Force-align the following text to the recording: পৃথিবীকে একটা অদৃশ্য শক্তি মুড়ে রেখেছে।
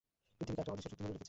পৃথিবীকে 0.37 0.61
একটা 0.63 0.71
অদৃশ্য 0.73 0.89
শক্তি 0.91 1.01
মুড়ে 1.01 1.11
রেখেছে। 1.11 1.19